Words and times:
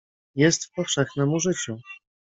"Jest 0.35 0.65
w 0.65 0.71
powszechnem 0.75 1.33
użyciu." 1.33 1.77